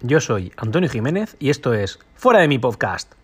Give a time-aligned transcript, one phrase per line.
[0.00, 3.17] Yo soy Antonio Jiménez y esto es Fuera de mi podcast.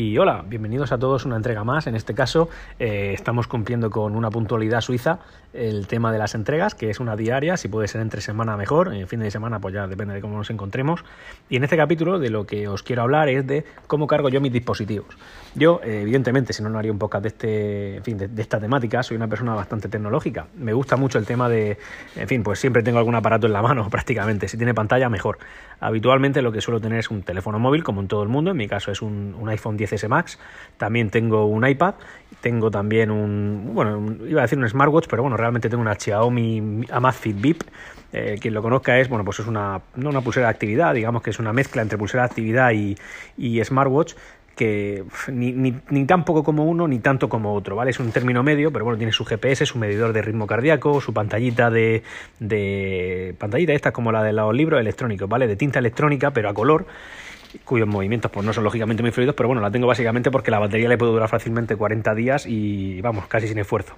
[0.00, 1.88] Y hola, bienvenidos a todos una entrega más.
[1.88, 2.48] En este caso
[2.78, 5.18] eh, estamos cumpliendo con una puntualidad suiza
[5.52, 8.94] el tema de las entregas, que es una diaria, si puede ser entre semana mejor,
[8.94, 11.04] en fin de semana pues ya depende de cómo nos encontremos.
[11.48, 14.40] Y en este capítulo de lo que os quiero hablar es de cómo cargo yo
[14.40, 15.16] mis dispositivos.
[15.56, 19.02] Yo, eh, evidentemente, si no, no haría un podcast de, este, de, de, esta temática,
[19.02, 20.46] soy una persona bastante tecnológica.
[20.54, 21.78] Me gusta mucho el tema de,
[22.14, 24.46] en fin, pues siempre tengo algún aparato en la mano prácticamente.
[24.46, 25.38] Si tiene pantalla, mejor.
[25.80, 28.50] Habitualmente lo que suelo tener es un teléfono móvil, como en todo el mundo.
[28.52, 30.38] En mi caso es un, un iPhone 10 S Max,
[30.76, 31.94] también tengo un iPad,
[32.40, 36.86] tengo también un, bueno, iba a decir un smartwatch, pero bueno, realmente tengo una Xiaomi
[36.90, 37.62] Amazfit VIP.
[38.12, 41.22] Eh, quien lo conozca es, bueno, pues es una, no una pulsera de actividad, digamos
[41.22, 42.96] que es una mezcla entre pulsera de actividad y,
[43.36, 44.14] y smartwatch
[44.58, 47.92] que ni, ni, ni, tan poco como uno ni tanto como otro, ¿vale?
[47.92, 51.14] Es un término medio, pero bueno, tiene su GPS, su medidor de ritmo cardíaco, su
[51.14, 52.02] pantallita de,
[52.40, 55.46] de pantallita esta como la de los libros electrónicos, ¿vale?
[55.46, 56.86] De tinta electrónica, pero a color
[57.64, 60.58] cuyos movimientos pues no son lógicamente muy fluidos, pero bueno, la tengo básicamente porque la
[60.58, 63.94] batería le puede durar fácilmente 40 días y vamos, casi sin esfuerzo.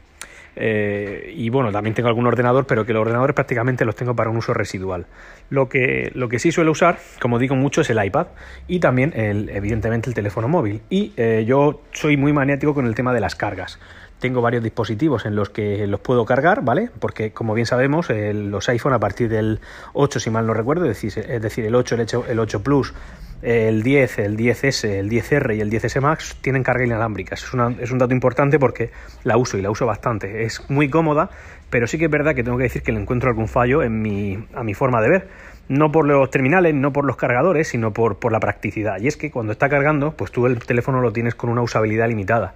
[0.56, 4.30] Eh, y bueno, también tengo algún ordenador, pero que los ordenadores prácticamente los tengo para
[4.30, 5.06] un uso residual.
[5.48, 8.28] Lo que, lo que sí suelo usar, como digo mucho, es el iPad
[8.66, 10.82] y también, el, evidentemente, el teléfono móvil.
[10.90, 13.78] Y eh, yo soy muy maniático con el tema de las cargas
[14.20, 16.90] tengo varios dispositivos en los que los puedo cargar, ¿vale?
[17.00, 19.60] Porque como bien sabemos, eh, los iPhone a partir del
[19.94, 22.94] 8, si mal no recuerdo, es decir, el 8, el 8, el 8 Plus,
[23.42, 27.34] el 10, el 10S, el 10R y el 10S Max tienen carga inalámbrica.
[27.34, 27.44] Es,
[27.80, 28.90] es un dato importante porque
[29.24, 30.44] la uso y la uso bastante.
[30.44, 31.30] Es muy cómoda,
[31.70, 34.02] pero sí que es verdad que tengo que decir que le encuentro algún fallo en
[34.02, 35.28] mi, a mi forma de ver.
[35.68, 39.00] No por los terminales, no por los cargadores, sino por, por la practicidad.
[39.00, 42.08] Y es que cuando está cargando, pues tú el teléfono lo tienes con una usabilidad
[42.08, 42.54] limitada.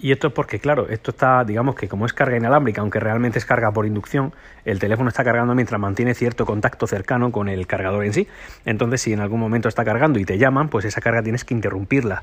[0.00, 3.38] Y esto es porque, claro, esto está, digamos que como es carga inalámbrica, aunque realmente
[3.38, 4.32] es carga por inducción,
[4.64, 8.28] el teléfono está cargando mientras mantiene cierto contacto cercano con el cargador en sí.
[8.64, 11.54] Entonces, si en algún momento está cargando y te llaman, pues esa carga tienes que
[11.54, 12.22] interrumpirla.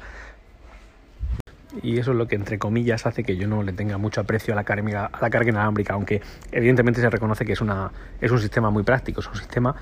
[1.83, 4.53] Y eso es lo que, entre comillas, hace que yo no le tenga mucho aprecio
[4.53, 6.21] a la carga, a la carga inalámbrica, aunque
[6.53, 9.75] evidentemente se reconoce que es, una, es un sistema muy práctico, es un sistema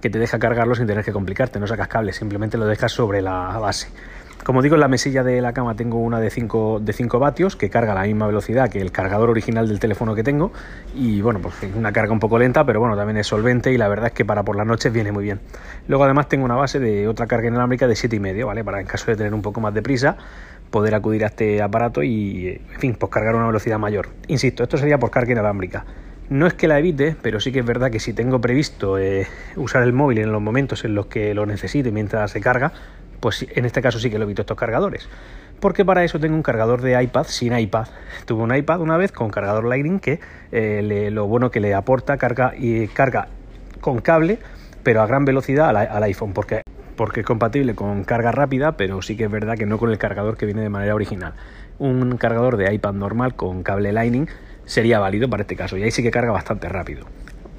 [0.00, 3.20] que te deja cargarlo sin tener que complicarte, no sacas cables, simplemente lo dejas sobre
[3.20, 3.88] la base.
[4.44, 7.56] Como digo, en la mesilla de la cama tengo una de 5 de 5 vatios
[7.56, 10.52] que carga a la misma velocidad que el cargador original del teléfono que tengo
[10.94, 13.88] y bueno, pues una carga un poco lenta, pero bueno, también es solvente y la
[13.88, 15.40] verdad es que para por las noches viene muy bien.
[15.88, 18.62] Luego además tengo una base de otra carga inalámbrica de 7,5, ¿vale?
[18.62, 20.16] Para en caso de tener un poco más de prisa
[20.70, 24.08] poder acudir a este aparato y, en fin, pues cargar a una velocidad mayor.
[24.28, 25.84] Insisto, esto sería por carga inalámbrica.
[26.28, 29.28] No es que la evite, pero sí que es verdad que si tengo previsto eh,
[29.54, 32.72] usar el móvil en los momentos en los que lo necesite mientras se carga,
[33.20, 35.08] pues en este caso sí que lo evito estos cargadores.
[35.60, 37.88] Porque para eso tengo un cargador de iPad sin iPad.
[38.26, 40.20] Tuve un iPad una vez con cargador Lightning que
[40.52, 43.28] eh, lo bueno que le aporta carga y carga
[43.80, 44.38] con cable,
[44.82, 46.62] pero a gran velocidad al, al iPhone, porque
[46.96, 49.98] porque es compatible con carga rápida, pero sí que es verdad que no con el
[49.98, 51.34] cargador que viene de manera original.
[51.78, 54.28] Un cargador de iPad normal con cable Lightning
[54.64, 57.06] sería válido para este caso y ahí sí que carga bastante rápido.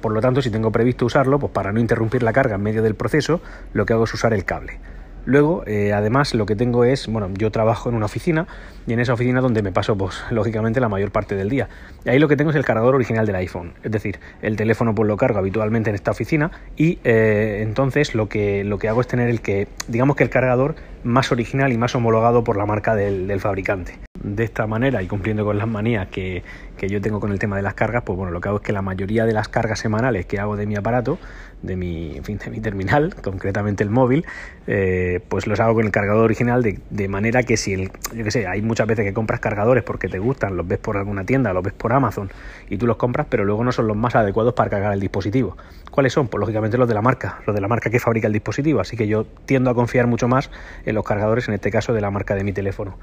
[0.00, 2.82] Por lo tanto, si tengo previsto usarlo, pues para no interrumpir la carga en medio
[2.82, 3.40] del proceso,
[3.72, 4.78] lo que hago es usar el cable.
[5.24, 8.46] Luego, eh, además, lo que tengo es, bueno, yo trabajo en una oficina
[8.86, 11.68] y en esa oficina donde me paso, pues, lógicamente, la mayor parte del día.
[12.04, 13.74] Y ahí lo que tengo es el cargador original del iPhone.
[13.82, 18.28] Es decir, el teléfono pues lo cargo habitualmente en esta oficina y eh, entonces lo
[18.28, 21.78] que, lo que hago es tener el que, digamos que el cargador más original y
[21.78, 25.68] más homologado por la marca del, del fabricante de esta manera y cumpliendo con las
[25.68, 26.42] manías que,
[26.76, 28.64] que, yo tengo con el tema de las cargas, pues bueno, lo que hago es
[28.64, 31.18] que la mayoría de las cargas semanales que hago de mi aparato,
[31.62, 34.24] de mi, fin, de mi terminal, concretamente el móvil,
[34.66, 38.24] eh, pues los hago con el cargador original de, de, manera que si el, yo
[38.24, 41.24] que sé, hay muchas veces que compras cargadores porque te gustan, los ves por alguna
[41.24, 42.30] tienda, los ves por Amazon
[42.68, 45.56] y tú los compras, pero luego no son los más adecuados para cargar el dispositivo.
[45.90, 46.28] ¿Cuáles son?
[46.28, 48.96] Pues lógicamente los de la marca, los de la marca que fabrica el dispositivo, así
[48.96, 50.50] que yo tiendo a confiar mucho más
[50.86, 52.96] en los cargadores, en este caso de la marca de mi teléfono.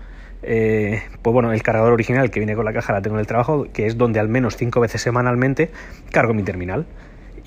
[0.43, 3.27] Eh, pues bueno, el cargador original que viene con la caja la tengo en el
[3.27, 5.71] trabajo, que es donde al menos cinco veces semanalmente
[6.11, 6.85] cargo mi terminal.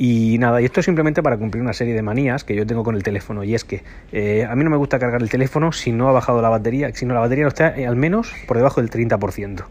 [0.00, 2.84] Y nada, y esto es simplemente para cumplir una serie de manías que yo tengo
[2.84, 3.42] con el teléfono.
[3.42, 3.82] Y es que
[4.12, 6.94] eh, a mí no me gusta cargar el teléfono si no ha bajado la batería,
[6.94, 9.64] si no la batería no está eh, al menos por debajo del 30%.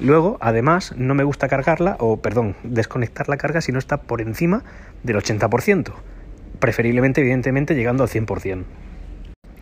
[0.00, 4.20] Luego, además, no me gusta cargarla, o perdón, desconectar la carga si no está por
[4.20, 4.64] encima
[5.04, 5.92] del 80%.
[6.58, 8.64] Preferiblemente, evidentemente, llegando al 100%.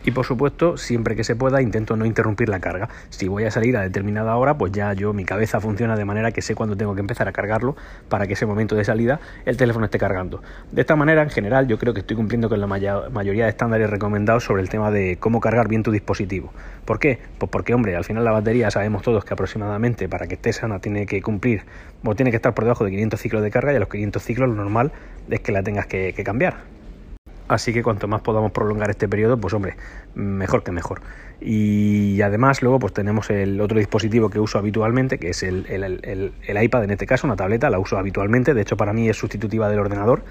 [0.05, 2.89] Y por supuesto, siempre que se pueda, intento no interrumpir la carga.
[3.11, 6.33] Si voy a salir a determinada hora, pues ya yo, mi cabeza funciona de manera
[6.33, 7.77] que sé cuándo tengo que empezar a cargarlo
[8.09, 10.43] para que ese momento de salida el teléfono esté cargando.
[10.73, 13.91] De esta manera, en general, yo creo que estoy cumpliendo con la mayoría de estándares
[13.91, 16.53] recomendados sobre el tema de cómo cargar bien tu dispositivo.
[16.87, 17.19] ¿Por qué?
[17.39, 20.79] Pues porque, hombre, al final la batería sabemos todos que aproximadamente para que esté sana
[20.79, 21.65] tiene que cumplir
[22.05, 24.23] o tiene que estar por debajo de 500 ciclos de carga y a los 500
[24.23, 24.93] ciclos lo normal
[25.29, 26.80] es que la tengas que cambiar.
[27.51, 29.75] Así que cuanto más podamos prolongar este periodo, pues hombre,
[30.15, 31.01] mejor que mejor.
[31.41, 36.85] Y además luego pues tenemos el otro dispositivo que uso habitualmente, que es el, iPad
[36.85, 39.81] en este caso, una tableta, la uso habitualmente, de hecho para mí es sustitutiva del
[39.81, 40.23] ordenador.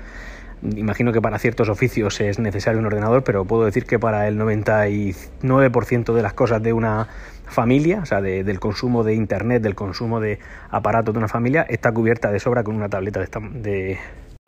[0.63, 4.39] Imagino que para ciertos oficios es necesario un ordenador, pero puedo decir que para el
[4.39, 7.09] 99% de las cosas de una
[7.47, 10.39] familia, o sea, del consumo de Internet, del consumo de
[10.69, 13.27] aparatos de una familia, está cubierta de sobra con una tableta de,
[13.59, 13.99] de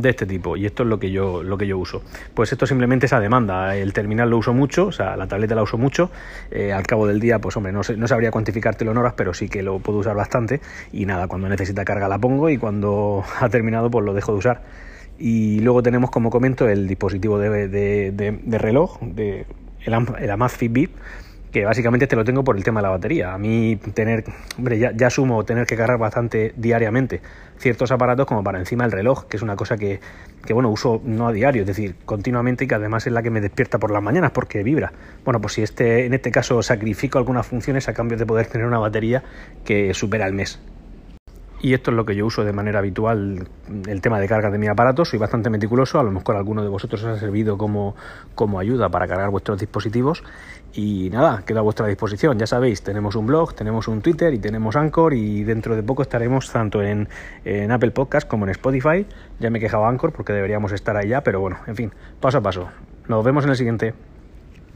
[0.01, 2.03] de este tipo y esto es lo que yo lo que yo uso.
[2.33, 3.75] Pues esto simplemente es a demanda.
[3.75, 6.11] El terminal lo uso mucho o sea la tableta la uso mucho.
[6.51, 9.33] Eh, al cabo del día pues hombre no, sé, no sabría cuantificártelo en horas pero
[9.33, 10.61] sí que lo puedo usar bastante.
[10.91, 14.37] Y nada cuando necesita carga la pongo y cuando ha terminado pues lo dejo de
[14.37, 14.61] usar.
[15.17, 19.45] Y luego tenemos como comento el dispositivo de, de, reloj de
[19.85, 20.89] el, el Amaz Fitbit
[21.51, 23.33] que básicamente te lo tengo por el tema de la batería.
[23.33, 24.23] A mí tener,
[24.57, 25.09] hombre, ya, ya
[25.45, 27.21] tener que cargar bastante diariamente
[27.57, 29.99] ciertos aparatos como para encima el reloj, que es una cosa que,
[30.45, 33.29] que, bueno, uso no a diario, es decir, continuamente y que además es la que
[33.29, 34.93] me despierta por las mañanas porque vibra.
[35.23, 38.65] Bueno, pues si este, en este caso sacrifico algunas funciones a cambio de poder tener
[38.65, 39.23] una batería
[39.65, 40.59] que supera el mes
[41.61, 43.47] y esto es lo que yo uso de manera habitual,
[43.87, 45.05] el tema de carga de mi aparato.
[45.05, 47.95] Soy bastante meticuloso, a lo mejor alguno de vosotros os ha servido como,
[48.33, 50.23] como ayuda para cargar vuestros dispositivos.
[50.73, 52.39] Y nada, quedo a vuestra disposición.
[52.39, 56.01] Ya sabéis, tenemos un blog, tenemos un Twitter y tenemos Anchor y dentro de poco
[56.01, 57.07] estaremos tanto en,
[57.45, 59.05] en Apple Podcast como en Spotify.
[59.39, 62.41] Ya me he quejado Anchor porque deberíamos estar ya, pero bueno, en fin, paso a
[62.41, 62.69] paso.
[63.07, 63.93] Nos vemos en el siguiente.